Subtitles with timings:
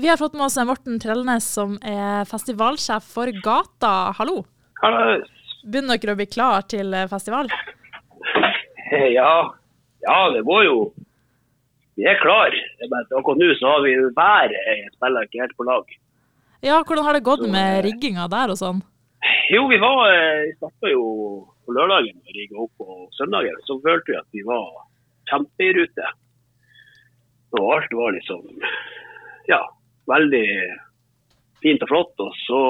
[0.00, 4.14] Vi har fått med oss Morten Trellnes, som er festivalsjef for Gata.
[4.16, 4.46] Hallo.
[4.80, 5.18] Hallo.
[5.60, 7.50] Begynner dere å bli klar til festival?
[9.12, 9.32] Ja,
[10.06, 10.76] ja det går jo.
[12.00, 12.54] Vi er klar.
[12.80, 15.92] Men akkurat nå så har vi været spiller ikke helt på lag.
[16.64, 18.80] Ja, hvordan har det gått med rigginga der og sånn?
[19.52, 20.14] Jo, vi var
[20.54, 21.04] starta jo
[21.66, 23.60] på lørdagen og rigga opp på søndagen.
[23.68, 24.64] Så følte vi at vi var
[25.28, 26.08] kjempe i rute.
[27.58, 28.48] Og alt var liksom
[29.50, 29.60] ja,
[30.10, 30.44] veldig
[31.64, 32.12] fint og flott.
[32.26, 32.62] Og så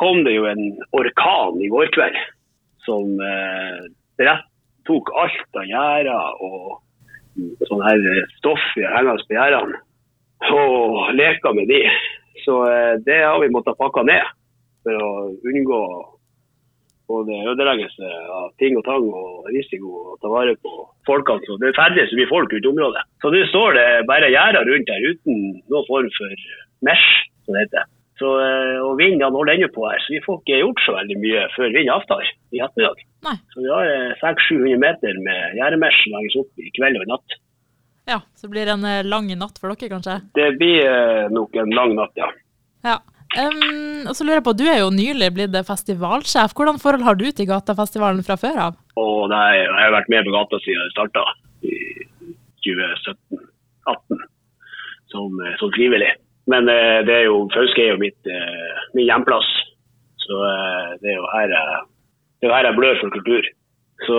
[0.00, 0.64] kom det jo en
[0.96, 2.18] orkan i går kveld
[2.84, 3.84] som eh,
[4.20, 4.50] rett
[4.84, 8.02] tok alt av gjerder og sånn her
[8.38, 9.78] stoff vi hengende på gjerdene,
[10.54, 11.80] og leka med de.
[12.44, 14.28] Så eh, det har vi måttet pakke ned
[14.84, 15.12] for å
[15.48, 15.80] unngå
[17.10, 20.72] både ødeleggelse av ting og tang og risiko å ta vare på
[21.08, 21.44] folkene.
[21.46, 23.04] Så det ferdes så mye folk rundt området.
[23.22, 26.46] Så nå står det bare gjerder rundt her uten noen form for
[26.88, 27.10] mesh,
[27.44, 27.90] som det heter.
[28.20, 31.16] Så, eh, og vinden holder ennå på her, så vi får ikke gjort så veldig
[31.18, 33.00] mye før vinden avtar i ettermiddag.
[33.50, 33.88] Så vi har
[34.20, 37.36] 600-700 meter med gjerdemesh som legges opp i kveld og i natt.
[38.06, 40.20] Ja, så blir det en eh, lang natt for dere, kanskje?
[40.36, 42.30] Det blir eh, nok en lang natt, ja.
[42.84, 42.98] Ja.
[43.34, 46.54] Um, og så lurer jeg på, Du er jo nylig blitt festivalsjef.
[46.54, 48.76] Hvordan forhold har du til Gatafestivalen fra før av?
[49.00, 51.24] Oh, nei, Jeg har vært med på gata siden det starta
[51.66, 51.74] i
[52.66, 54.22] 2017-2018
[55.14, 56.12] som, som, frivillig.
[56.50, 59.48] Men eh, det er jo, Fauske er jo mitt, eh, min hjemplass.
[60.24, 63.50] Så eh, det er jo her det er jo her jeg blør for kultur.
[64.04, 64.16] Så,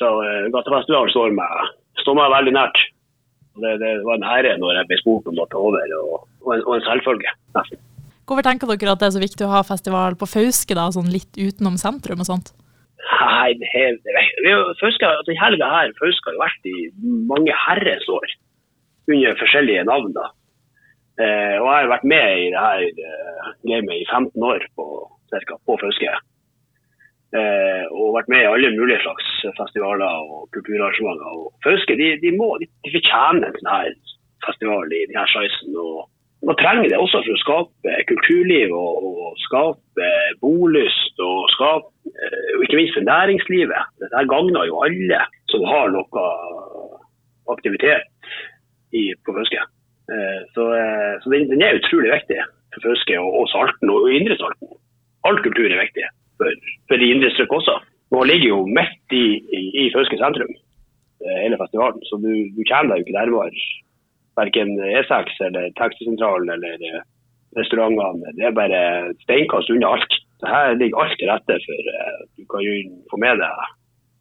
[0.00, 0.08] så
[0.54, 2.78] Gatafestivalen står meg, står meg veldig nært.
[3.60, 6.56] Det, det, var en ære når jeg ble spurt om å ta over, og, og,
[6.58, 7.32] en, og en selvfølge.
[7.54, 7.80] nesten.
[8.26, 11.10] Hvorfor tenker dere at det er så viktig å ha festival på Fauske, da, sånn
[11.10, 12.52] litt utenom sentrum og sånt?
[13.00, 16.76] Nei, det, er, det, Fauske, altså, helga her Fauske har jo vært i
[17.30, 18.36] mange herrens år
[19.10, 20.12] under forskjellige navn.
[20.14, 20.28] da.
[21.20, 24.86] Eh, og jeg har vært med i det her eh, gamet i 15 år på,
[25.32, 26.14] cirka, på Fauske.
[27.40, 29.26] Eh, og vært med i alle mulige slags
[29.58, 31.34] festivaler og kulturarrangementer.
[31.34, 33.92] Og Fauske de, de, må, de, de fortjener en sånn her
[34.46, 35.76] festival i denne sizen.
[35.76, 36.06] og
[36.48, 40.06] Man trenger det også for å skape kulturliv og, og skape
[40.40, 43.90] bolyst og skape, eh, ikke minst for næringslivet.
[44.00, 45.20] Dette gagner jo alle
[45.52, 46.22] som har noe
[47.52, 48.08] aktivitet
[48.96, 49.66] i, på Fauske.
[50.08, 52.40] Eh, så, eh, så den, den, er utrolig viktig
[52.72, 54.72] for Fauske og, og Salten og Indre Salten.
[55.28, 56.08] All kultur er viktig
[56.40, 56.56] for,
[56.88, 57.76] for de indre strøk også.
[58.16, 60.56] Nå ligger jo midt i, i, i Fauske sentrum,
[61.44, 62.00] hele festivalen.
[62.08, 63.52] Så du, du kommer deg jo ikke nærmere
[64.38, 67.02] verken E6 eller taxisentralen eller
[67.58, 68.34] restaurantene.
[68.38, 68.80] Det er bare
[69.24, 70.16] steinkast unna alt.
[70.40, 73.68] Så her ligger alt til rette for at du kan få med deg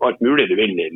[0.08, 0.90] alt mulig du vil i,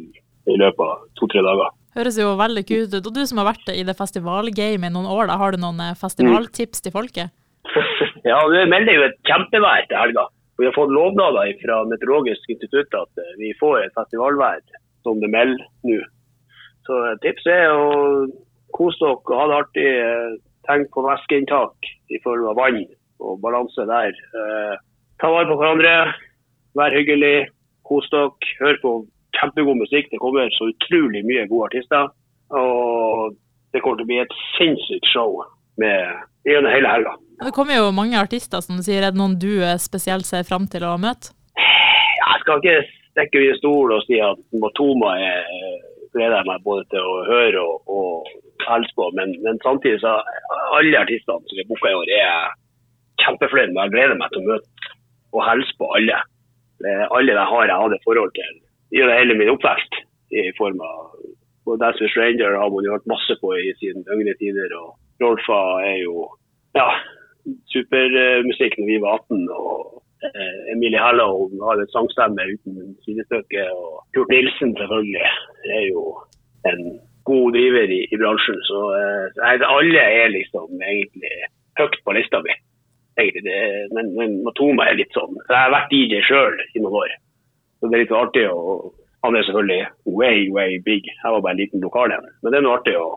[0.49, 1.71] i løpet av to-tre dager.
[1.93, 3.07] Høres jo veldig kult ut.
[3.07, 5.81] Og du som har vært i det festivalgamet i noen år, da, har du noen
[5.99, 6.85] festivaltips mm.
[6.85, 7.33] til folket?
[8.31, 10.25] ja, det melder jo et kjempevær til helga.
[10.61, 14.61] Vi har fått lovnader fra Meteorologisk institutt at eh, vi får et festivalvær
[15.05, 15.99] som det melder nå.
[16.87, 18.25] Så tipset er å
[18.75, 19.87] kose dere ha det artig.
[19.87, 20.35] Eh,
[20.67, 22.83] tenk på væskeinntak i form av vann
[23.23, 24.13] og balanse der.
[24.13, 24.75] Eh,
[25.21, 25.93] ta vare på hverandre,
[26.77, 27.49] vær hyggelig,
[27.87, 28.31] kos dere.
[28.61, 28.93] Hør på
[29.39, 30.09] kjempegod musikk.
[30.11, 32.09] Det kommer så utrolig mye gode artister.
[32.53, 33.35] Og
[33.73, 35.41] det kommer til å bli et sinnssykt show
[35.81, 37.15] med gjennom hele helga.
[37.43, 39.01] Det kommer jo mange artister, som du sier.
[39.01, 41.33] Er det noen du spesielt ser fram til å møte?
[41.57, 45.15] Jeg skal ikke stikke under stol og si at Matoma
[46.13, 47.81] gleder jeg meg både til å høre og,
[48.73, 49.09] og på.
[49.17, 50.17] Men, men, samtidig så
[50.77, 52.55] alle artistene som er booka i år, er
[53.23, 53.83] kjempefornøyd med.
[53.83, 54.93] Jeg gleder meg til å møte
[55.33, 56.19] og hilse på alle.
[57.15, 58.53] Alle de har jeg hatt et forhold til
[58.93, 60.01] gjennom hele min oppvekst.
[60.33, 61.13] I form av
[61.65, 64.69] og Dance with Stranger har man jo hørt masse på i sine yngre tider.
[64.81, 64.89] og
[65.23, 65.59] Rolfa
[65.91, 66.27] er jo
[66.75, 66.87] ja,
[67.71, 69.47] supermusikk når vi var 18.
[69.49, 73.63] og eh, Emilie Hellow har en sangstemme uten sidestykke.
[73.79, 75.23] Og Kurt Nilsen selvfølgelig
[75.77, 76.03] er jo
[76.71, 76.83] en
[77.29, 78.59] god driver i, i bransjen.
[78.67, 81.33] Så eh, alle er liksom egentlig
[81.79, 82.55] høyt på lista mi.
[83.93, 85.35] Men, men Matoma er litt sånn.
[85.45, 87.13] Jeg har vært DJ sjøl i noen år.
[87.79, 88.47] Så det er litt artig.
[88.49, 88.93] å
[89.23, 91.05] Han er selvfølgelig way, way big.
[91.07, 92.25] Jeg var bare en liten lokal en.
[92.41, 93.11] Men det er noe artig å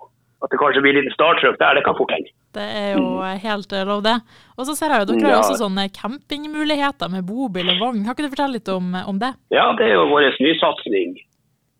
[0.44, 2.29] at det kanskje blir litt starttrykk der, det kan fort hende.
[2.56, 3.38] Det er jo mm.
[3.43, 4.17] helt eh, lov, det.
[4.56, 5.38] Og så ser jeg jo dere har ja.
[5.43, 8.02] også sånne campingmuligheter med bobil og vogn.
[8.05, 9.32] Kan ikke du fortelle litt om, om det?
[9.55, 11.17] Ja, det er jo vår nysatsing.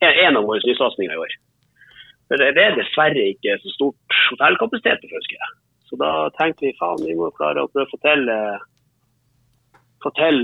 [0.07, 1.37] En av våre nysatsinger i år.
[2.27, 5.51] For det er dessverre ikke så stort hotellkapasitet på Fauske.
[5.87, 8.59] Så da tenkte vi faen, vi må klare å prøve å få til, eh,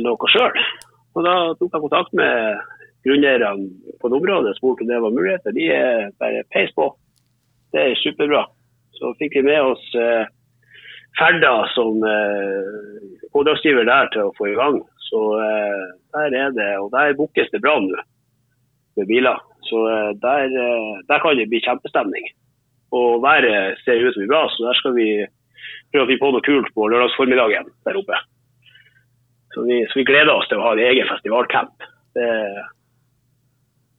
[0.07, 0.63] noe sjøl.
[1.17, 2.61] Og da tok jeg kontakt med
[3.05, 5.53] grunneierne på det området og spurte om det var muligheter.
[5.53, 6.93] De er bare peis på
[7.73, 8.47] det er superbra.
[8.99, 10.25] Så fikk vi med oss eh,
[11.19, 12.69] Ferda som eh,
[13.33, 14.79] oppdragsgiver der til å få i gang.
[15.09, 15.87] Så eh,
[16.17, 17.97] der er det, og der bookes det bra nå
[18.99, 19.41] med biler.
[19.69, 22.29] Så eh, der, eh, der kan det bli kjempestemning.
[22.93, 25.09] Og været ser ut som bra, så der skal vi
[25.93, 28.19] prøve å finne på noe kult på lørdagsformiddagen der oppe.
[29.55, 31.87] Så vi, så vi gleder oss til å ha en egen festivalcamp.
[32.17, 32.29] Det,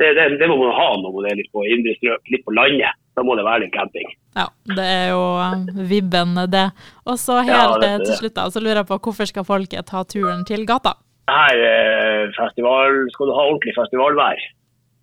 [0.01, 2.54] det, det, det må man ha når man er litt på indre strøk, litt på
[2.57, 3.00] landet.
[3.13, 4.10] Da må det være litt camping.
[4.33, 6.68] Ja, det er jo eh, vibben, det.
[7.06, 9.89] Og så helt Ja, er til slutt, da, så lurer jeg på hvorfor skal folket
[9.89, 10.98] ta turen til gata?
[11.30, 14.42] Her festival, skal du ha ordentlig festivalvær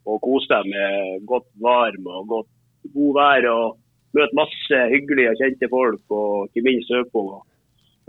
[0.09, 2.51] og kose deg med godt varm og godt
[2.95, 3.65] god vær og
[4.17, 7.25] møte masse hyggelige og kjente folk og ikke minst høre på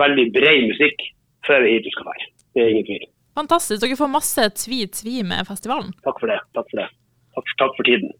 [0.01, 1.03] veldig bred musikk,
[1.45, 2.29] før vi hit du skal være.
[2.55, 3.05] Det er ingen tvil.
[3.38, 3.83] Fantastisk.
[3.83, 5.93] Dere får masse tvi-tvi med festivalen.
[6.05, 6.39] Takk for det.
[6.57, 6.89] Takk for det.
[7.35, 8.11] Takk, takk for tiden.